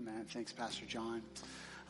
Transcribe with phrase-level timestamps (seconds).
[0.00, 0.24] Amen.
[0.32, 1.20] Thanks, Pastor John.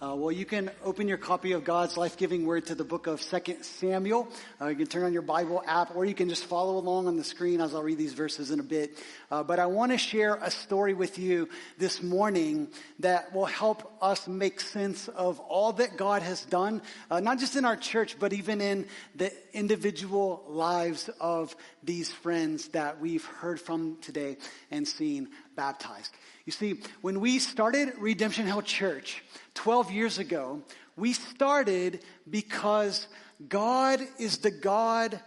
[0.02, 3.22] Uh, well, you can open your copy of God's life-giving word to the book of
[3.22, 4.26] Second Samuel.
[4.60, 7.16] Uh, you can turn on your Bible app, or you can just follow along on
[7.16, 8.98] the screen as I'll read these verses in a bit.
[9.30, 12.68] Uh, but I want to share a story with you this morning
[12.98, 17.54] that will help us make sense of all that God has done, uh, not just
[17.54, 21.54] in our church, but even in the individual lives of
[21.84, 24.38] these friends that we've heard from today
[24.70, 26.12] and seen baptized.
[26.46, 29.22] You see, when we started Redemption Hill Church
[29.54, 30.62] 12 years ago,
[30.96, 33.06] we started because
[33.48, 35.20] God is the God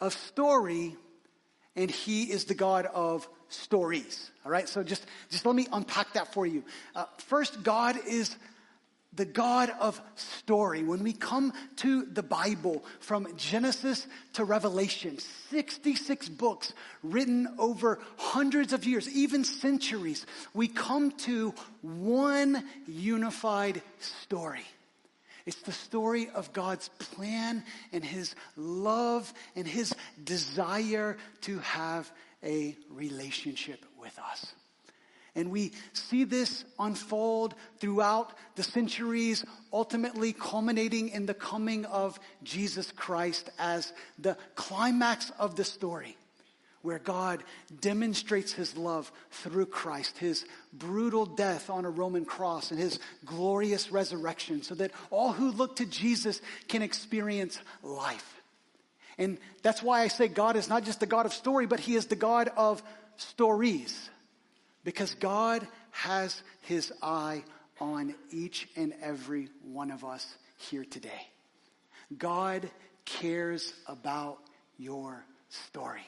[0.00, 0.96] of story
[1.76, 4.30] and He is the God of stories.
[4.44, 6.64] All right, so just, just let me unpack that for you.
[6.94, 8.34] Uh, first, God is
[9.12, 10.82] the God of story.
[10.82, 15.18] When we come to the Bible from Genesis to Revelation,
[15.50, 24.64] 66 books written over hundreds of years, even centuries, we come to one unified story.
[25.46, 32.10] It's the story of God's plan and His love and His desire to have
[32.44, 34.54] a relationship with us.
[35.40, 42.92] And we see this unfold throughout the centuries, ultimately culminating in the coming of Jesus
[42.92, 46.16] Christ as the climax of the story,
[46.82, 47.42] where God
[47.80, 53.90] demonstrates his love through Christ, his brutal death on a Roman cross, and his glorious
[53.90, 58.42] resurrection, so that all who look to Jesus can experience life.
[59.16, 61.94] And that's why I say God is not just the God of story, but he
[61.94, 62.82] is the God of
[63.16, 64.10] stories.
[64.84, 67.44] Because God has his eye
[67.80, 71.26] on each and every one of us here today.
[72.16, 72.70] God
[73.04, 74.38] cares about
[74.78, 76.06] your story.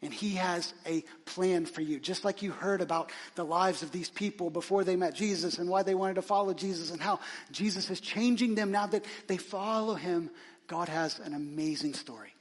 [0.00, 1.98] And he has a plan for you.
[1.98, 5.68] Just like you heard about the lives of these people before they met Jesus and
[5.68, 7.18] why they wanted to follow Jesus and how
[7.50, 10.30] Jesus is changing them now that they follow him.
[10.68, 12.32] God has an amazing story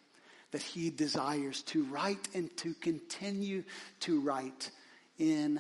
[0.52, 3.64] that he desires to write and to continue
[4.02, 4.70] to write
[5.18, 5.60] in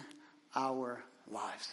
[0.55, 1.71] our lives.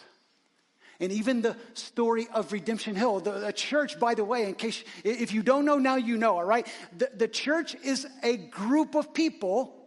[0.99, 4.81] And even the story of Redemption Hill, the, the, church, by the way, in case,
[5.03, 6.65] if you don't know now, you know, all right?
[6.97, 9.84] The, the church is a group of people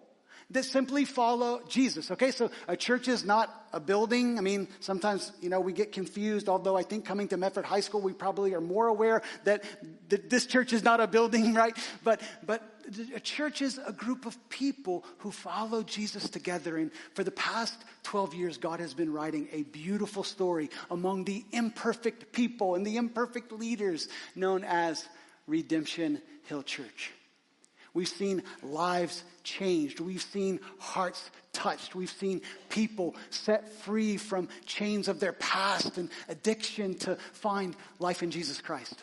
[0.50, 2.10] that simply follow Jesus.
[2.10, 4.38] Okay, so a church is not a building.
[4.38, 7.81] I mean, sometimes, you know, we get confused, although I think coming to Medford High
[7.81, 9.62] School, we probably are more aware that,
[10.08, 11.76] that this church is not a building, right?
[12.03, 12.62] But, but
[13.14, 16.78] a church is a group of people who follow Jesus together.
[16.78, 21.44] And for the past 12 years, God has been writing a beautiful story among the
[21.53, 25.06] imperfect people and the imperfect leaders known as
[25.47, 27.12] Redemption Hill Church.
[27.98, 29.98] We've seen lives changed.
[29.98, 31.97] We've seen hearts touched.
[31.97, 38.22] We've seen people set free from chains of their past and addiction to find life
[38.22, 39.03] in Jesus Christ.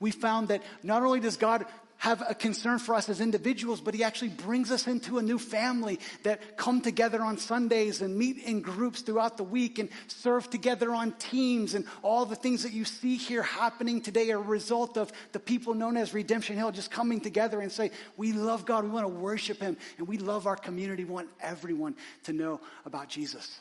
[0.00, 1.66] We found that not only does God
[1.98, 5.38] have a concern for us as individuals, but he actually brings us into a new
[5.38, 10.48] family that come together on Sundays and meet in groups throughout the week and serve
[10.50, 11.74] together on teams.
[11.74, 15.40] And all the things that you see here happening today are a result of the
[15.40, 19.06] people known as Redemption Hill just coming together and say, we love God, we want
[19.06, 23.58] to worship him, and we love our community, we want everyone to know about Jesus.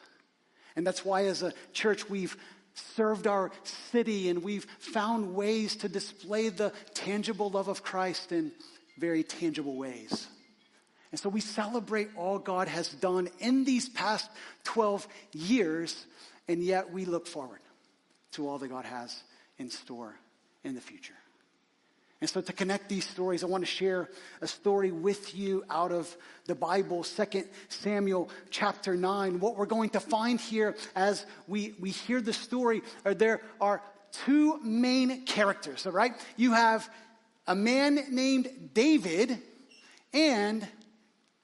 [0.76, 2.36] And that's why as a church we've
[2.76, 3.52] served our
[3.92, 8.52] city and we've found ways to display the tangible love of Christ in
[8.98, 10.28] very tangible ways.
[11.12, 14.30] And so we celebrate all God has done in these past
[14.66, 16.06] 12 years,
[16.48, 17.62] and yet we look forward
[18.34, 19.24] to all that God has
[19.58, 20.14] in store
[20.64, 21.14] in the future.
[22.26, 24.10] And so to connect these stories, I want to share
[24.42, 29.40] a story with you out of the Bible, 2 Samuel chapter 9.
[29.40, 33.84] What we're going to find here as we, we hear the story are there are
[34.26, 36.14] two main characters, all right?
[36.36, 36.90] You have
[37.46, 39.38] a man named David
[40.12, 40.68] and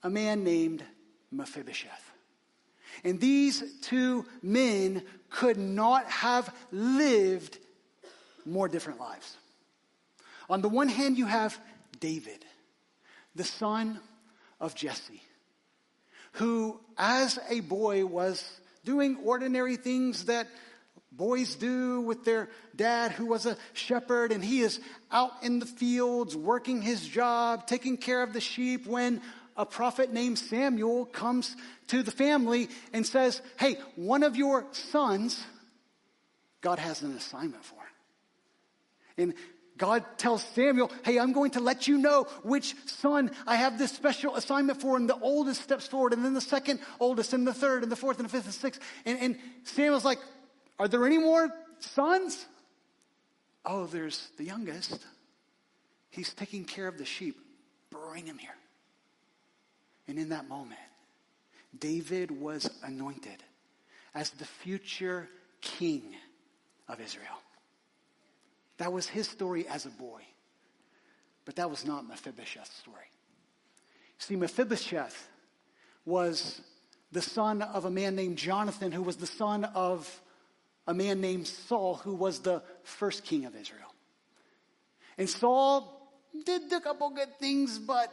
[0.02, 0.82] a man named
[1.30, 2.10] Mephibosheth.
[3.04, 7.56] And these two men could not have lived
[8.44, 9.36] more different lives.
[10.48, 11.58] On the one hand, you have
[12.00, 12.44] David,
[13.34, 14.00] the son
[14.60, 15.22] of Jesse,
[16.32, 18.44] who, as a boy, was
[18.84, 20.48] doing ordinary things that
[21.10, 24.80] boys do with their dad, who was a shepherd, and he is
[25.10, 29.20] out in the fields working his job, taking care of the sheep, when
[29.56, 31.54] a prophet named Samuel comes
[31.88, 35.44] to the family and says, Hey, one of your sons,
[36.62, 37.76] God has an assignment for.
[39.18, 39.34] And
[39.82, 43.90] God tells Samuel, Hey, I'm going to let you know which son I have this
[43.90, 44.96] special assignment for.
[44.96, 47.96] And the oldest steps forward, and then the second oldest, and the third, and the
[47.96, 48.80] fourth, and the fifth, and the sixth.
[49.04, 50.20] And, and Samuel's like,
[50.78, 52.46] Are there any more sons?
[53.66, 55.04] Oh, there's the youngest.
[56.10, 57.40] He's taking care of the sheep.
[57.90, 58.50] Bring him here.
[60.06, 60.78] And in that moment,
[61.76, 63.42] David was anointed
[64.14, 65.28] as the future
[65.60, 66.14] king
[66.88, 67.42] of Israel.
[68.82, 70.22] That was his story as a boy.
[71.44, 73.12] But that was not Mephibosheth's story.
[74.18, 75.28] See, Mephibosheth
[76.04, 76.60] was
[77.12, 80.20] the son of a man named Jonathan, who was the son of
[80.88, 83.94] a man named Saul, who was the first king of Israel.
[85.16, 86.10] And Saul
[86.44, 88.12] did a couple good things, but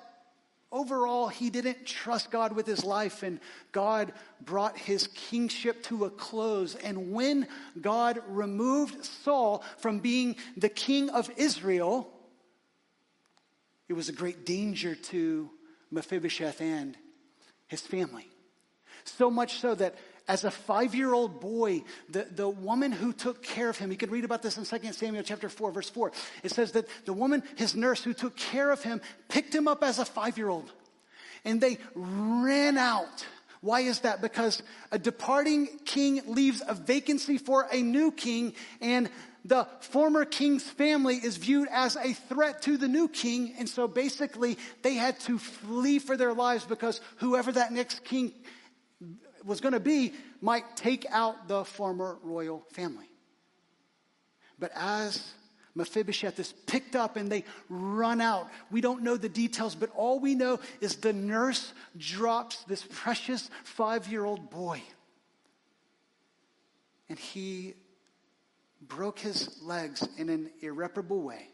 [0.72, 3.40] overall, he didn't trust God with his life, and
[3.72, 6.76] God brought his kingship to a close.
[6.76, 7.48] And when
[7.80, 12.10] God removed Saul from being the king of Israel,
[13.88, 15.50] it was a great danger to
[15.92, 16.96] Mephibosheth and
[17.68, 18.28] his family.
[19.04, 19.96] So much so that
[20.30, 23.98] as a five year old boy, the, the woman who took care of him, you
[23.98, 26.12] can read about this in 2 Samuel chapter 4, verse 4.
[26.44, 29.84] It says that the woman, his nurse who took care of him, picked him up
[29.84, 30.72] as a five year old.
[31.44, 33.26] And they ran out.
[33.62, 34.22] Why is that?
[34.22, 34.62] Because
[34.92, 39.10] a departing king leaves a vacancy for a new king, and
[39.44, 43.56] the former king's family is viewed as a threat to the new king.
[43.58, 48.32] And so basically, they had to flee for their lives because whoever that next king
[49.46, 53.10] was going to be might take out the former royal family.
[54.60, 55.24] But as
[55.76, 58.50] Mephibosheth is picked up and they run out.
[58.70, 63.50] We don't know the details, but all we know is the nurse drops this precious
[63.64, 64.82] five year old boy.
[67.08, 67.76] And he
[68.82, 71.48] broke his legs in an irreparable way.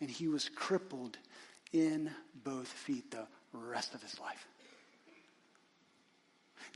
[0.00, 1.18] And he was crippled
[1.72, 2.10] in
[2.44, 4.46] both feet the rest of his life.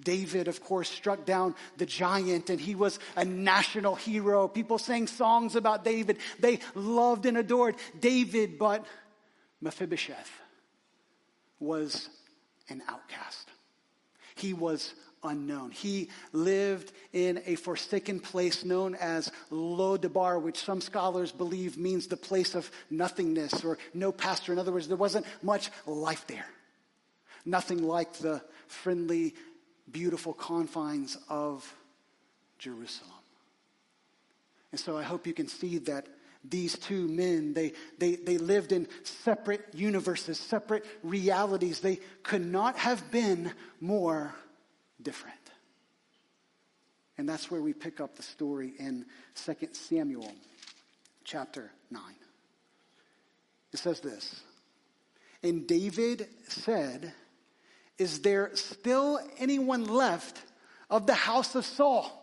[0.02, 4.48] David, of course, struck down the giant and he was a national hero.
[4.48, 6.18] People sang songs about David.
[6.40, 8.84] They loved and adored David, but
[9.60, 10.30] Mephibosheth
[11.60, 12.08] was
[12.68, 13.48] an outcast.
[14.34, 15.70] He was unknown.
[15.70, 22.16] He lived in a forsaken place known as Lodabar, which some scholars believe means the
[22.16, 24.52] place of nothingness or no pastor.
[24.52, 26.46] In other words, there wasn't much life there.
[27.46, 29.34] Nothing like the friendly
[29.90, 31.74] beautiful confines of
[32.58, 33.10] Jerusalem.
[34.72, 36.06] And so I hope you can see that
[36.42, 41.80] these two men, they, they, they lived in separate universes, separate realities.
[41.80, 44.34] They could not have been more
[45.00, 45.38] different.
[47.16, 49.06] And that's where we pick up the story in
[49.44, 50.32] 2 Samuel
[51.22, 52.02] chapter 9.
[53.72, 54.42] It says this
[55.42, 57.12] And David said,
[57.98, 60.40] is there still anyone left
[60.90, 62.20] of the house of Saul?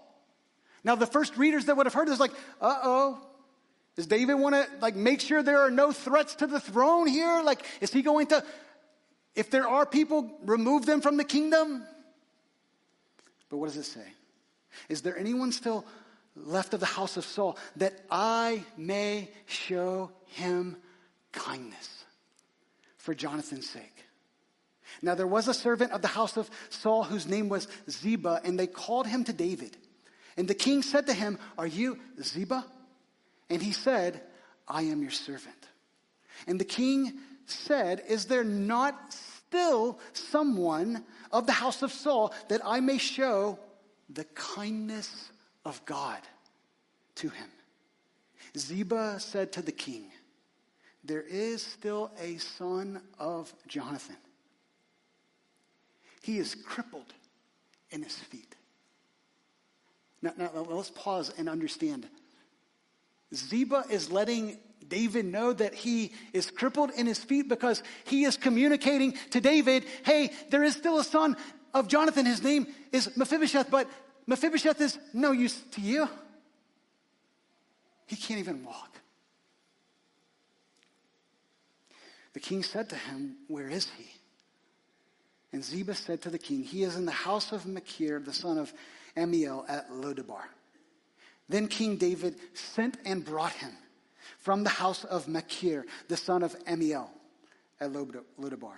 [0.83, 3.27] Now, the first readers that would have heard this, like, uh oh,
[3.95, 7.41] does David want to like make sure there are no threats to the throne here?
[7.44, 8.44] Like, is he going to,
[9.35, 11.83] if there are people, remove them from the kingdom?
[13.50, 14.06] But what does it say?
[14.89, 15.85] Is there anyone still
[16.35, 20.77] left of the house of Saul that I may show him
[21.33, 22.06] kindness
[22.97, 24.06] for Jonathan's sake?
[25.01, 28.59] Now there was a servant of the house of Saul whose name was Ziba, and
[28.59, 29.77] they called him to David.
[30.38, 32.66] And the king said to him, Are you Ziba?
[33.49, 34.21] And he said,
[34.68, 35.68] I am your servant.
[36.47, 37.13] And the king
[37.45, 43.59] said, Is there not still someone of the house of Saul that I may show
[44.09, 45.31] the kindness
[45.66, 46.19] of God
[47.16, 47.49] to him?
[48.57, 50.06] Ziba said to the king,
[51.04, 54.18] There is still a son of Jonathan
[56.21, 57.13] he is crippled
[57.90, 58.56] in his feet.
[60.21, 62.07] Now, now let's pause and understand.
[63.33, 68.37] Ziba is letting David know that he is crippled in his feet because he is
[68.37, 71.37] communicating to David, hey, there is still a son
[71.73, 72.25] of Jonathan.
[72.25, 73.87] His name is Mephibosheth, but
[74.28, 76.07] Mephibosheth is no use to you.
[78.06, 78.99] He can't even walk.
[82.33, 84.20] The king said to him, Where is he?
[85.53, 88.57] And Ziba said to the king, He is in the house of Machir, the son
[88.57, 88.73] of
[89.17, 90.43] Ammiel, at Lodabar.
[91.49, 93.71] Then King David sent and brought him
[94.39, 97.09] from the house of Machir, the son of Ammiel,
[97.79, 98.77] at Lodabar.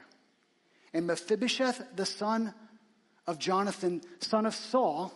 [0.93, 2.53] And Mephibosheth, the son
[3.27, 5.13] of Jonathan, son of Saul,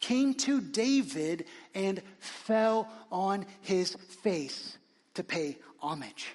[0.00, 4.76] came to David and fell on his face
[5.14, 6.28] to pay homage.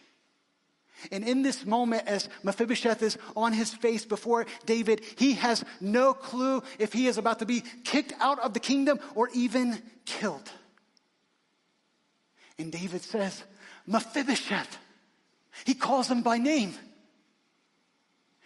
[1.11, 6.13] And in this moment, as Mephibosheth is on his face before David, he has no
[6.13, 10.51] clue if he is about to be kicked out of the kingdom or even killed.
[12.59, 13.43] And David says,
[13.87, 14.77] Mephibosheth.
[15.65, 16.73] He calls him by name.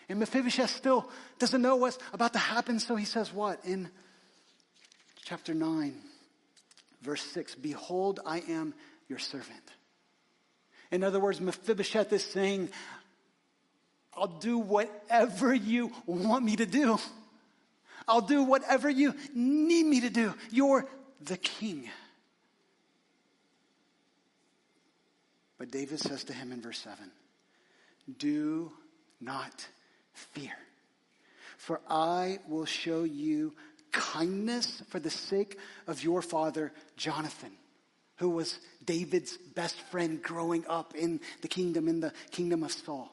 [0.07, 1.09] And Mephibosheth still
[1.39, 3.63] doesn't know what's about to happen, so he says, What?
[3.65, 3.89] In
[5.23, 5.95] chapter 9,
[7.01, 8.73] verse 6 Behold, I am
[9.09, 9.71] your servant.
[10.95, 12.69] In other words, Mephibosheth is saying,
[14.13, 16.97] I'll do whatever you want me to do.
[18.07, 20.33] I'll do whatever you need me to do.
[20.51, 20.87] You're
[21.19, 21.89] the king.
[25.57, 27.11] But David says to him in verse 7
[28.17, 28.71] Do
[29.19, 29.67] not
[30.13, 30.53] fear,
[31.57, 33.53] for I will show you
[33.91, 37.51] kindness for the sake of your father Jonathan,
[38.17, 43.11] who was David's best friend growing up in the kingdom, in the kingdom of Saul.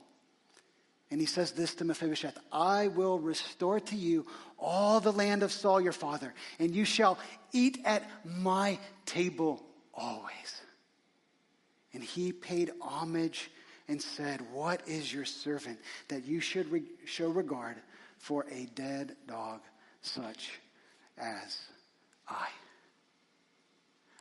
[1.11, 4.27] And he says this to Mephibosheth I will restore to you
[4.59, 7.19] all the land of Saul your father, and you shall
[7.53, 10.63] eat at my table always.
[11.93, 13.51] And he paid homage
[13.89, 15.79] and said, What is your servant
[16.09, 17.77] that you should re- show regard
[18.19, 19.61] for a dead dog
[20.01, 20.53] such
[21.19, 21.59] as
[22.27, 22.49] I?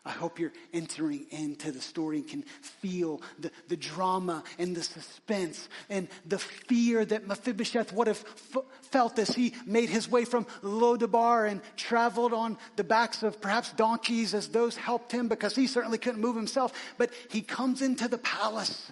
[0.04, 4.82] I hope you're entering into the story and can feel the, the drama and the
[4.82, 8.24] suspense and the fear that Mephibosheth would have
[8.56, 13.40] f- felt as he made his way from Lodabar and traveled on the backs of
[13.40, 16.74] perhaps donkeys as those helped him because he certainly couldn't move himself.
[16.98, 18.92] But he comes into the palace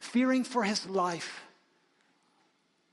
[0.00, 1.44] fearing for his life.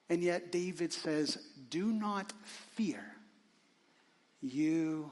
[0.09, 1.37] And yet David says,
[1.69, 2.31] Do not
[2.75, 3.03] fear.
[4.41, 5.11] You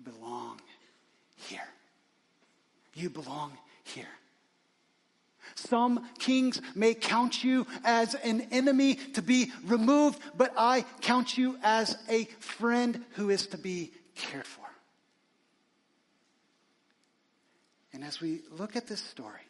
[0.00, 0.60] belong
[1.36, 1.68] here.
[2.94, 3.52] You belong
[3.84, 4.06] here.
[5.56, 11.58] Some kings may count you as an enemy to be removed, but I count you
[11.62, 14.64] as a friend who is to be cared for.
[17.92, 19.46] And as we look at this story,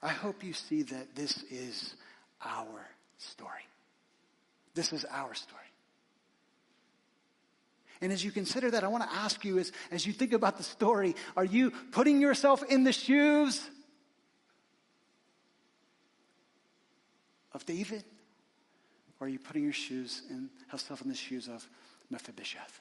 [0.00, 1.94] I hope you see that this is
[2.44, 2.86] our
[3.18, 3.66] story.
[4.74, 5.63] This is our story.
[8.04, 10.58] And as you consider that, I want to ask you as, as you think about
[10.58, 13.66] the story, are you putting yourself in the shoes
[17.54, 18.04] of David?
[19.18, 21.66] Or are you putting your shoes in yourself in the shoes of
[22.10, 22.78] Mephibosheth?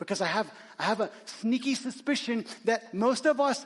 [0.00, 3.64] Because I have, I have a sneaky suspicion that most of us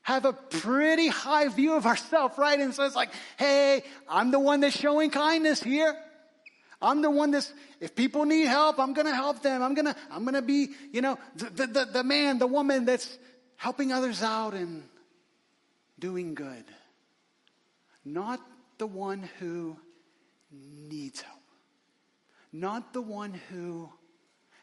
[0.00, 2.58] have a pretty high view of ourselves, right?
[2.58, 5.94] And so it's like, hey, I'm the one that's showing kindness here.
[6.82, 9.62] I'm the one that's, if people need help, I'm going to help them.
[9.62, 12.84] I'm going to, I'm going to be, you know, the, the, the man, the woman
[12.84, 13.16] that's
[13.56, 14.82] helping others out and
[15.98, 16.64] doing good.
[18.04, 18.40] Not
[18.78, 19.76] the one who
[20.50, 21.38] needs help.
[22.52, 23.88] Not the one who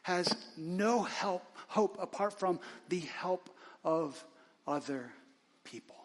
[0.02, 3.50] has no help, hope apart from the help
[3.84, 4.22] of
[4.66, 5.10] other
[5.64, 5.96] people.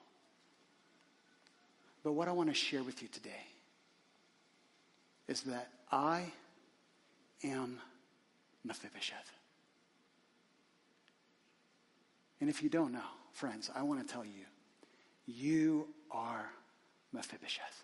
[2.03, 3.31] But what I want to share with you today
[5.27, 6.31] is that I
[7.43, 7.79] am
[8.63, 9.31] Mephibosheth.
[12.41, 12.99] And if you don't know,
[13.31, 14.45] friends, I want to tell you,
[15.25, 16.49] you are
[17.13, 17.83] Mephibosheth.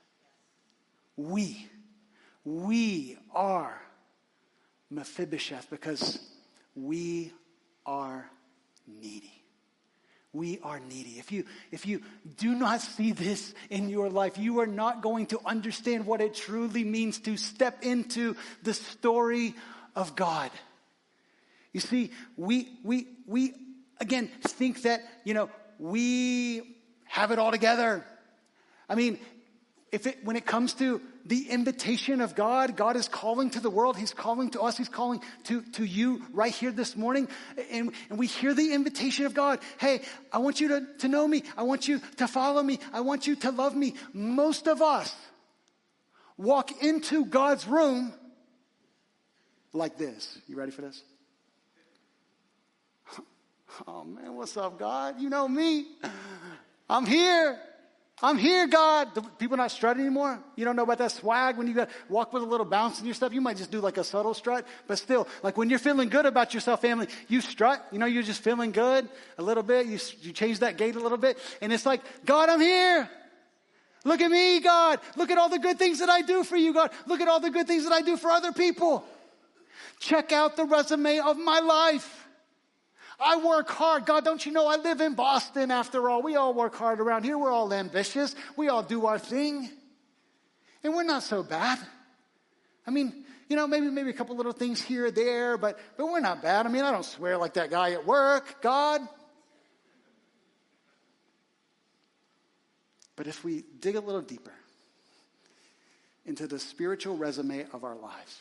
[1.18, 1.68] We,
[2.44, 3.82] we are
[4.90, 6.20] Mephibosheth because
[6.76, 7.32] we
[7.86, 8.30] are
[8.88, 9.41] needy.
[10.34, 11.20] We are needy.
[11.20, 12.02] If you, if you
[12.38, 16.36] do not see this in your life, you are not going to understand what it
[16.36, 19.54] truly means to step into the story
[19.94, 20.52] of God.
[21.74, 23.54] You see, we, we, we
[24.00, 28.06] again think that, you know, we have it all together.
[28.88, 29.20] I mean,
[29.92, 33.70] if it, when it comes to the invitation of God, God is calling to the
[33.70, 33.98] world.
[33.98, 34.78] He's calling to us.
[34.78, 37.28] He's calling to, to you right here this morning.
[37.72, 39.60] And, and we hear the invitation of God.
[39.80, 41.44] Hey, I want you to, to know me.
[41.58, 42.80] I want you to follow me.
[42.94, 43.96] I want you to love me.
[44.14, 45.14] Most of us
[46.38, 48.14] walk into God's room
[49.74, 50.38] like this.
[50.48, 51.04] You ready for this?
[53.88, 55.22] Oh man, what's up, God?
[55.22, 55.86] You know me.
[56.90, 57.58] I'm here.
[58.24, 59.16] I'm here, God.
[59.16, 60.40] The people not strut anymore.
[60.56, 63.16] You don't know about that swag when you walk with a little bounce in your
[63.16, 63.34] stuff.
[63.34, 66.26] You might just do like a subtle strut, but still, like when you're feeling good
[66.26, 67.86] about yourself, family, you strut.
[67.92, 69.88] You know, you're just feeling good a little bit.
[69.88, 73.10] You you change that gait a little bit, and it's like, God, I'm here.
[74.04, 75.00] Look at me, God.
[75.16, 76.92] Look at all the good things that I do for you, God.
[77.06, 79.04] Look at all the good things that I do for other people.
[80.00, 82.28] Check out the resume of my life.
[83.24, 84.06] I work hard.
[84.06, 86.24] God, don't you know I live in Boston after all?
[86.24, 87.38] We all work hard around here.
[87.38, 88.36] We're all ambitious.
[88.58, 89.70] We all do our thing.
[90.84, 91.78] And we're not so bad.
[92.88, 96.08] I mean, you know, maybe maybe a couple little things here or there, but but
[96.08, 96.66] we're not bad.
[96.66, 99.02] I mean, I don't swear like that guy at work, God.
[103.16, 104.54] But if we dig a little deeper
[106.26, 108.40] into the spiritual resume of our lives,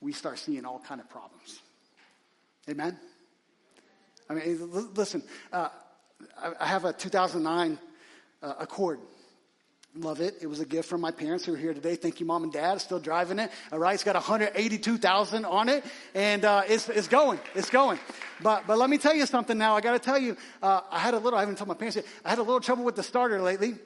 [0.00, 1.60] we start seeing all kind of problems.
[2.68, 2.98] Amen.
[4.28, 5.22] I mean, listen.
[5.52, 5.68] Uh,
[6.58, 7.78] I have a 2009
[8.42, 8.98] uh, Accord.
[9.94, 10.34] Love it.
[10.42, 11.96] It was a gift from my parents who are here today.
[11.96, 12.80] Thank you, mom and dad.
[12.80, 13.50] Still driving it.
[13.72, 13.94] All right.
[13.94, 17.40] It's got 182,000 on it and, uh, it's, it's going.
[17.54, 17.98] It's going.
[18.42, 19.74] But, but let me tell you something now.
[19.74, 21.96] I got to tell you, uh, I had a little, I haven't told my parents
[21.96, 23.76] yet, I had a little trouble with the starter lately.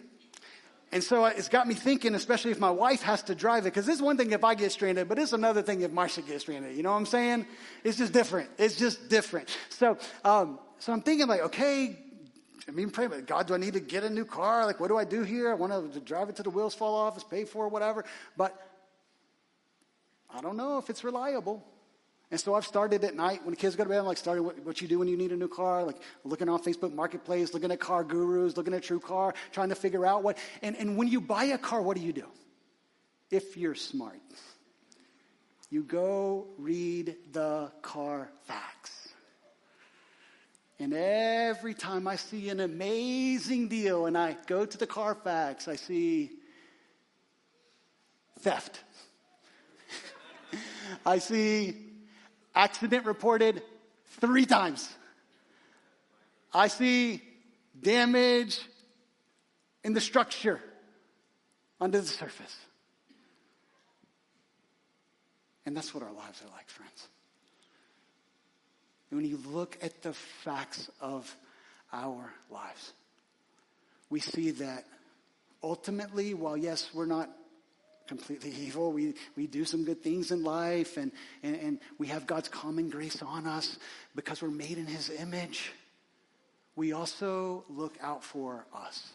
[0.93, 3.89] And so it's got me thinking, especially if my wife has to drive it, because
[3.89, 6.77] it's one thing if I get stranded, but it's another thing if Marcia gets stranded.
[6.77, 7.47] You know what I'm saying?
[7.85, 8.51] It's just different.
[8.59, 9.57] It's just different.
[9.69, 11.97] So, um, so I'm thinking like, okay,
[12.67, 14.67] I mean, pray, but God, do I need to get a new car?
[14.67, 15.51] Like, what do I do here?
[15.51, 18.05] I want to drive it till the wheels fall off, it's paid for, whatever.
[18.37, 18.61] But
[20.29, 21.65] I don't know if it's reliable.
[22.31, 23.99] And so I've started at night when the kids go to bed.
[23.99, 26.49] I'm like, starting what, what, you do when you need a new car, like looking
[26.49, 30.39] on Facebook Marketplace, looking at CarGurus, looking at TrueCar, trying to figure out what.
[30.63, 32.27] And, and when you buy a car, what do you do?
[33.31, 34.21] If you're smart,
[35.71, 39.09] you go read the Carfax.
[40.79, 45.77] And every time I see an amazing deal and I go to the Carfax, I
[45.77, 46.31] see
[48.39, 48.81] theft.
[51.05, 51.90] I see
[52.55, 53.63] accident reported
[54.21, 54.89] three times.
[56.53, 57.23] I see
[57.81, 58.61] damage
[59.85, 60.61] in the structure
[61.81, 62.57] under the surface.
[65.65, 67.09] And that's what our lives are like, friends.
[69.11, 71.35] And when you look at the facts of
[71.93, 72.93] our lives,
[74.09, 74.85] we see that
[75.63, 77.29] ultimately, while yes, we're not
[78.11, 81.13] completely evil, we, we do some good things in life, and,
[81.45, 83.79] and, and we have God's common grace on us
[84.17, 85.71] because we're made in His image,
[86.75, 89.13] we also look out for us.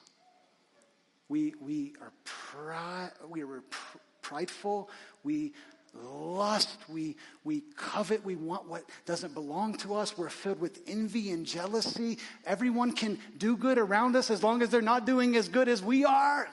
[1.27, 4.89] We, we are pri- we are pr- prideful.
[5.25, 5.51] We
[5.93, 10.17] lust, we, we covet, we want what doesn't belong to us.
[10.17, 12.19] We're filled with envy and jealousy.
[12.45, 15.83] Everyone can do good around us as long as they're not doing as good as
[15.83, 16.47] we are.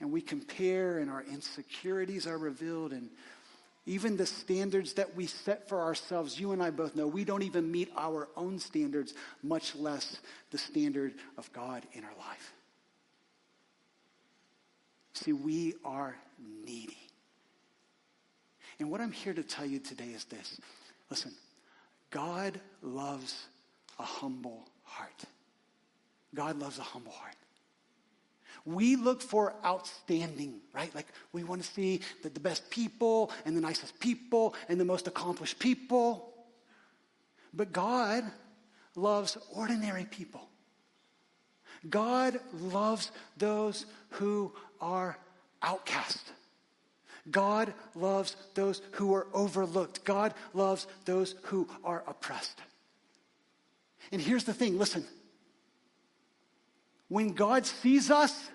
[0.00, 3.10] And we compare, and our insecurities are revealed, and
[3.86, 7.42] even the standards that we set for ourselves, you and I both know, we don't
[7.42, 10.18] even meet our own standards, much less
[10.50, 12.54] the standard of God in our life.
[15.12, 16.16] See, we are
[16.64, 16.98] needy.
[18.78, 20.58] And what I'm here to tell you today is this
[21.10, 21.32] listen,
[22.10, 23.46] God loves
[23.98, 25.24] a humble heart.
[26.34, 27.36] God loves a humble heart.
[28.64, 30.94] We look for outstanding, right?
[30.94, 34.84] Like we want to see the, the best people and the nicest people and the
[34.84, 36.32] most accomplished people.
[37.52, 38.24] But God
[38.96, 40.48] loves ordinary people.
[41.88, 45.18] God loves those who are
[45.62, 46.32] outcast.
[47.30, 50.04] God loves those who are overlooked.
[50.04, 52.60] God loves those who are oppressed.
[54.12, 55.04] And here's the thing listen.
[57.08, 58.50] When God sees us,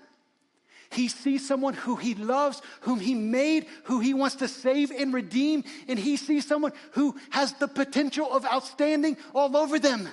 [0.91, 5.13] he sees someone who he loves, whom he made, who he wants to save and
[5.13, 10.09] redeem, and he sees someone who has the potential of outstanding all over them.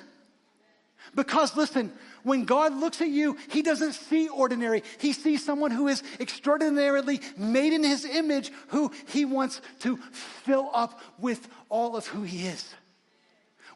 [1.14, 1.92] Because listen,
[2.24, 4.82] when God looks at you, He doesn't see ordinary.
[4.98, 10.68] He sees someone who is extraordinarily made in His image, who He wants to fill
[10.74, 12.74] up with all of who He is.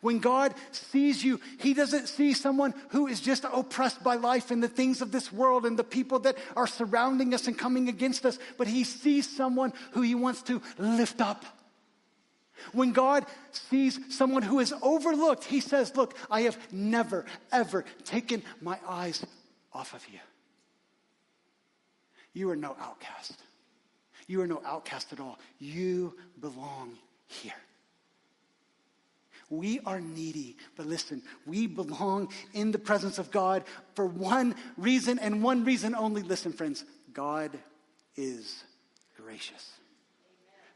[0.01, 4.63] When God sees you, He doesn't see someone who is just oppressed by life and
[4.63, 8.25] the things of this world and the people that are surrounding us and coming against
[8.25, 11.45] us, but He sees someone who He wants to lift up.
[12.73, 18.43] When God sees someone who is overlooked, he says, Look, I have never, ever taken
[18.61, 19.25] my eyes
[19.73, 20.19] off of you.
[22.33, 23.35] You are no outcast.
[24.27, 25.39] You are no outcast at all.
[25.59, 27.53] You belong here.
[29.51, 35.19] We are needy, but listen, we belong in the presence of God for one reason
[35.19, 36.23] and one reason only.
[36.23, 37.59] Listen, friends, God
[38.17, 38.63] is
[39.17, 39.73] gracious.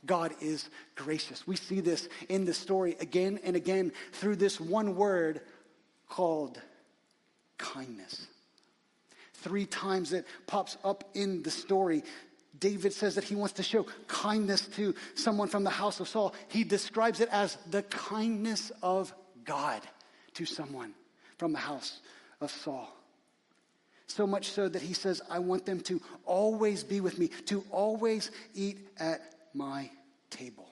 [0.04, 1.46] God is gracious.
[1.46, 5.40] We see this in the story again and again through this one word
[6.08, 6.60] called
[7.58, 8.26] kindness.
[9.34, 12.02] Three times it pops up in the story.
[12.60, 16.34] David says that he wants to show kindness to someone from the house of Saul.
[16.48, 19.12] He describes it as the kindness of
[19.44, 19.82] God
[20.34, 20.94] to someone
[21.38, 22.00] from the house
[22.40, 22.88] of Saul.
[24.06, 27.64] So much so that he says, I want them to always be with me, to
[27.70, 29.20] always eat at
[29.54, 29.90] my
[30.30, 30.68] table.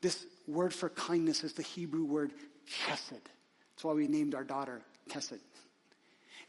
[0.00, 2.32] This word for kindness is the Hebrew word
[2.68, 3.12] chesed.
[3.12, 5.38] That's why we named our daughter Chesed.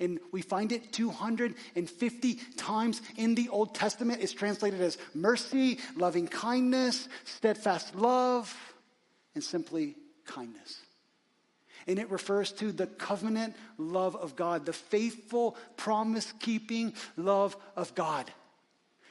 [0.01, 4.21] And we find it 250 times in the Old Testament.
[4.21, 8.53] It's translated as mercy, loving kindness, steadfast love,
[9.35, 10.79] and simply kindness.
[11.87, 17.93] And it refers to the covenant love of God, the faithful, promise keeping love of
[17.93, 18.31] God.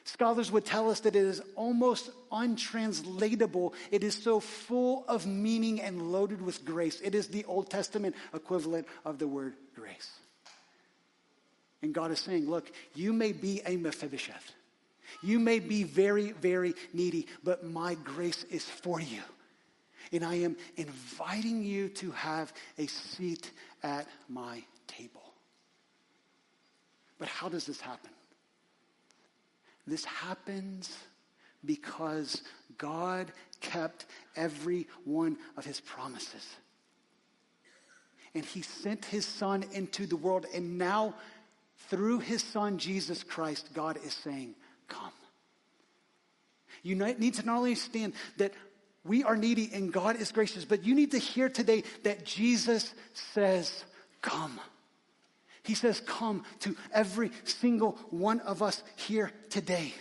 [0.05, 3.75] Scholars would tell us that it is almost untranslatable.
[3.93, 7.01] It is so full of meaning and loaded with grace.
[7.01, 10.11] It is the Old Testament equivalent of the word grace.
[11.83, 14.53] And God is saying, Look, you may be a Mephibosheth.
[15.23, 19.23] You may be very, very needy, but my grace is for you.
[20.13, 23.51] And I am inviting you to have a seat
[23.83, 25.23] at my table.
[27.19, 28.11] But how does this happen?
[29.87, 30.97] This happens
[31.65, 32.43] because
[32.79, 36.47] God kept every one of his promises.
[38.35, 40.47] And he sent his son into the world.
[40.55, 41.15] And now,
[41.91, 44.55] through his son, Jesus Christ, God is saying,
[44.89, 45.13] Come.
[46.83, 48.55] You need to not only understand that
[49.05, 52.95] we are needy and God is gracious, but you need to hear today that Jesus
[53.35, 53.85] says,
[54.23, 54.59] Come.
[55.65, 59.93] He says, Come to every single one of us here today.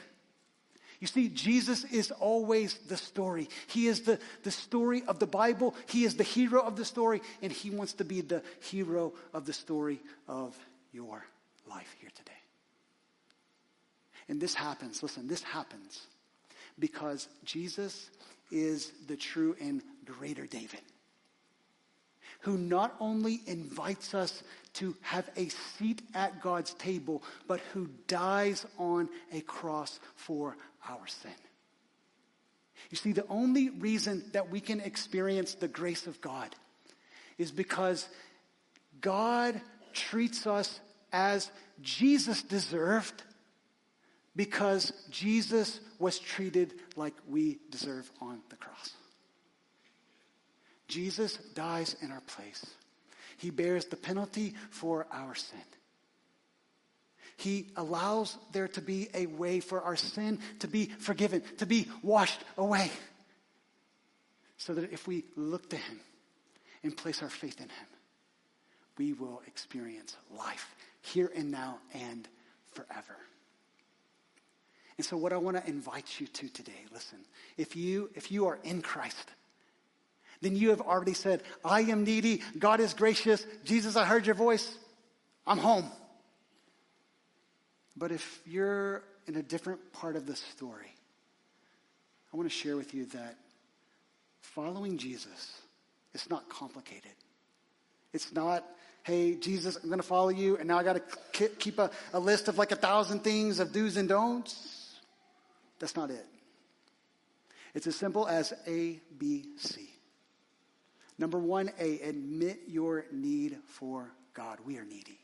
[0.99, 3.49] You see, Jesus is always the story.
[3.67, 5.73] He is the, the story of the Bible.
[5.87, 9.45] He is the hero of the story, and He wants to be the hero of
[9.45, 10.57] the story of
[10.91, 11.23] your
[11.69, 12.31] life here today.
[14.27, 16.01] And this happens, listen, this happens
[16.77, 18.09] because Jesus
[18.51, 20.81] is the true and greater David
[22.41, 28.65] who not only invites us to have a seat at God's table, but who dies
[28.77, 30.55] on a cross for
[30.87, 31.31] our sin.
[32.89, 36.55] You see, the only reason that we can experience the grace of God
[37.37, 38.07] is because
[39.01, 39.59] God
[39.93, 40.79] treats us
[41.11, 41.49] as
[41.81, 43.23] Jesus deserved
[44.35, 48.93] because Jesus was treated like we deserve on the cross.
[50.87, 52.65] Jesus dies in our place.
[53.37, 55.59] He bears the penalty for our sin.
[57.37, 61.87] He allows there to be a way for our sin to be forgiven, to be
[62.03, 62.91] washed away.
[64.57, 66.01] So that if we look to Him
[66.83, 67.87] and place our faith in Him,
[68.99, 72.27] we will experience life here and now and
[72.73, 73.15] forever.
[74.97, 77.19] And so what I want to invite you to today, listen,
[77.57, 79.31] if you if you are in Christ,
[80.41, 82.41] then you have already said, I am needy.
[82.59, 83.45] God is gracious.
[83.63, 84.77] Jesus, I heard your voice.
[85.47, 85.89] I'm home.
[87.97, 90.93] But if you're in a different part of the story,
[92.33, 93.35] I want to share with you that
[94.41, 95.61] following Jesus
[96.13, 97.11] is not complicated.
[98.13, 98.65] It's not,
[99.09, 101.01] hey, Jesus, I'm going to follow you, and now I got
[101.33, 104.99] to keep a, a list of like a thousand things of do's and don'ts.
[105.79, 106.25] That's not it.
[107.73, 109.89] It's as simple as A, B, C.
[111.17, 114.59] Number one, A, admit your need for God.
[114.63, 115.17] We are needy.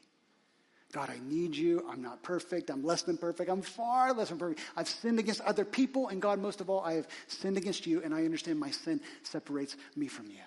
[0.92, 1.86] God, I need you.
[1.88, 2.72] I'm not perfect.
[2.72, 3.52] I'm less than perfect.
[3.52, 4.62] I'm far less than perfect.
[4.76, 8.02] I've sinned against other people, and God, most of all, I have sinned against you,
[8.02, 10.42] and I understand my sin separates me from you.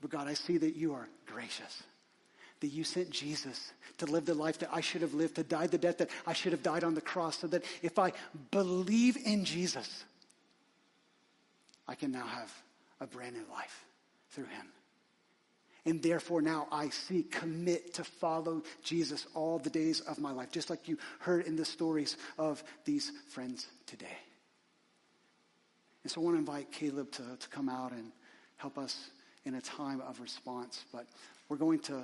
[0.00, 1.82] But God, I see that you are gracious,
[2.60, 5.66] that you sent Jesus to live the life that I should have lived, to die
[5.66, 8.12] the death that I should have died on the cross, so that if I
[8.50, 10.04] believe in Jesus,
[11.86, 12.52] I can now have
[13.00, 13.84] a brand new life
[14.30, 14.66] through him.
[15.86, 20.50] And therefore, now I see, commit to follow Jesus all the days of my life,
[20.50, 24.18] just like you heard in the stories of these friends today.
[26.02, 28.12] And so I want to invite Caleb to, to come out and
[28.56, 29.10] help us
[29.44, 30.84] in a time of response.
[30.92, 31.06] But
[31.48, 32.02] we're going to,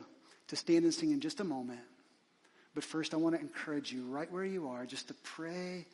[0.49, 1.81] to stand and sing in just a moment.
[2.75, 5.87] But first, I want to encourage you right where you are just to pray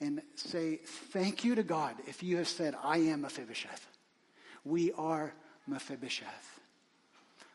[0.00, 0.76] and say
[1.12, 3.86] thank you to God if you have said, I am Mephibosheth.
[4.64, 5.34] We are
[5.66, 6.60] Mephibosheth.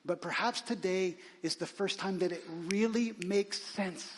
[0.05, 4.09] But perhaps today is the first time that it really makes sense.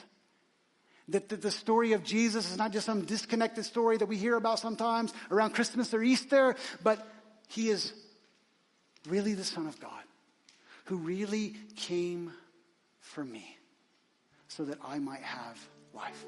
[1.10, 4.58] That the, story of Jesus is not just some disconnected story that we hear about
[4.58, 7.08] sometimes around Christmas or Easter, but
[7.48, 7.94] he is
[9.08, 10.04] really the Son of God
[10.86, 12.32] who really came
[13.00, 13.58] for me
[14.48, 15.60] so that I might have
[15.94, 16.26] life.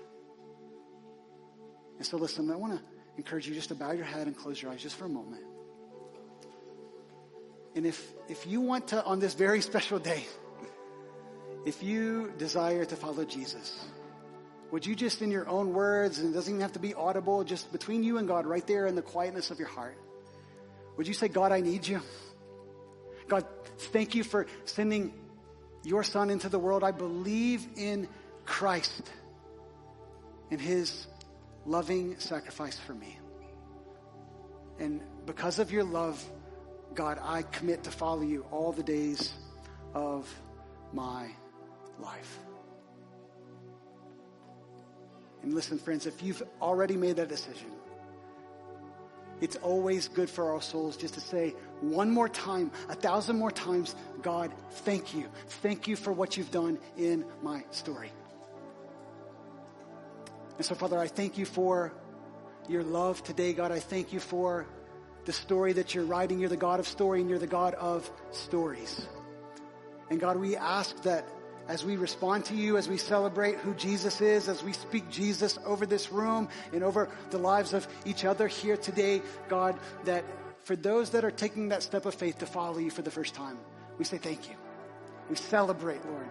[1.97, 2.81] And so, listen, I want to
[3.17, 5.43] encourage you just to bow your head and close your eyes just for a moment.
[7.75, 10.25] And if, if you want to, on this very special day,
[11.65, 13.85] if you desire to follow Jesus,
[14.71, 17.43] would you just in your own words, and it doesn't even have to be audible,
[17.43, 19.97] just between you and God, right there in the quietness of your heart,
[20.97, 22.01] would you say, God, I need you?
[23.27, 23.45] God,
[23.77, 25.13] thank you for sending
[25.83, 26.83] your son into the world.
[26.83, 28.07] I believe in
[28.45, 29.11] Christ
[30.49, 31.07] and his
[31.65, 33.17] loving sacrifice for me.
[34.79, 36.23] And because of your love,
[36.93, 39.33] God, I commit to follow you all the days
[39.93, 40.33] of
[40.93, 41.29] my
[41.99, 42.39] life.
[45.43, 47.71] And listen, friends, if you've already made that decision,
[49.39, 53.51] it's always good for our souls just to say one more time, a thousand more
[53.51, 55.27] times, God, thank you.
[55.61, 58.11] Thank you for what you've done in my story.
[60.57, 61.93] And so, Father, I thank you for
[62.67, 63.71] your love today, God.
[63.71, 64.65] I thank you for
[65.25, 66.39] the story that you're writing.
[66.39, 69.07] You're the God of story and you're the God of stories.
[70.09, 71.27] And God, we ask that
[71.67, 75.59] as we respond to you, as we celebrate who Jesus is, as we speak Jesus
[75.65, 80.23] over this room and over the lives of each other here today, God, that
[80.67, 83.33] for those that are taking that step of faith to follow you for the first
[83.33, 83.57] time,
[83.97, 84.55] we say thank you.
[85.29, 86.27] We celebrate, Lord,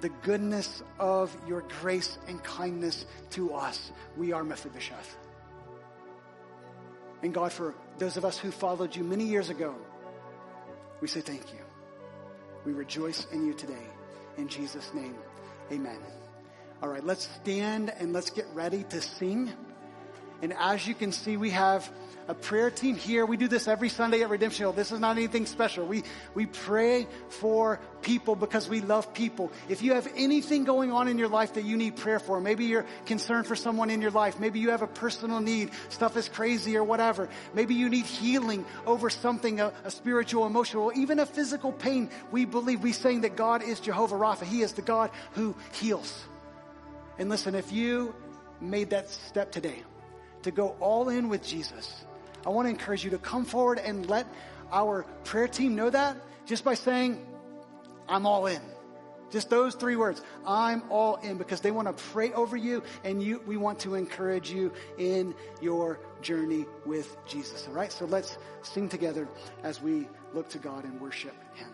[0.00, 3.92] the goodness of your grace and kindness to us.
[4.16, 5.16] We are Mephibosheth.
[7.22, 9.76] And God, for those of us who followed you many years ago,
[11.00, 11.60] we say thank you.
[12.64, 13.86] We rejoice in you today.
[14.38, 15.14] In Jesus' name,
[15.70, 16.00] amen.
[16.82, 19.52] All right, let's stand and let's get ready to sing.
[20.42, 21.90] And as you can see, we have
[22.28, 23.26] a prayer team here.
[23.26, 24.72] We do this every Sunday at Redemption Hill.
[24.72, 25.86] This is not anything special.
[25.86, 26.02] We,
[26.34, 29.52] we pray for people because we love people.
[29.68, 32.64] If you have anything going on in your life that you need prayer for, maybe
[32.64, 36.28] you're concerned for someone in your life, maybe you have a personal need, stuff is
[36.28, 41.26] crazy or whatever, maybe you need healing over something, a, a spiritual, emotional, even a
[41.26, 44.44] physical pain, we believe, we're saying that God is Jehovah Rapha.
[44.44, 46.24] He is the God who heals.
[47.18, 48.14] And listen, if you
[48.60, 49.82] made that step today,
[50.42, 52.04] to go all in with Jesus,
[52.46, 54.26] I want to encourage you to come forward and let
[54.70, 57.24] our prayer team know that just by saying,
[58.08, 58.60] I'm all in.
[59.30, 60.20] Just those three words.
[60.46, 63.94] I'm all in because they want to pray over you and you, we want to
[63.94, 67.66] encourage you in your journey with Jesus.
[67.66, 67.90] All right.
[67.90, 69.26] So let's sing together
[69.62, 71.68] as we look to God and worship him.